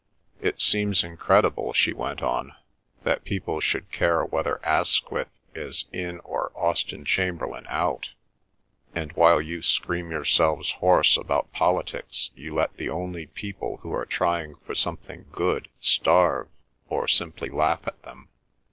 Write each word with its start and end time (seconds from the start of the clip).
"It 0.39 0.59
seems 0.59 1.03
incredible," 1.03 1.73
she 1.73 1.93
went 1.93 2.23
on, 2.23 2.53
"that 3.03 3.23
people 3.23 3.59
should 3.59 3.91
care 3.91 4.25
whether 4.25 4.59
Asquith 4.65 5.29
is 5.53 5.85
in 5.93 6.19
or 6.21 6.51
Austen 6.55 7.05
Chamberlain 7.05 7.67
out, 7.69 8.09
and 8.95 9.11
while 9.11 9.39
you 9.39 9.61
scream 9.61 10.09
yourselves 10.09 10.71
hoarse 10.71 11.17
about 11.17 11.53
politics 11.53 12.31
you 12.33 12.51
let 12.51 12.77
the 12.77 12.89
only 12.89 13.27
people 13.27 13.77
who 13.83 13.93
are 13.93 14.07
trying 14.07 14.55
for 14.65 14.73
something 14.73 15.27
good 15.31 15.67
starve 15.81 16.49
or 16.89 17.07
simply 17.07 17.51
laugh 17.51 17.81
at 17.85 18.01
them. 18.01 18.29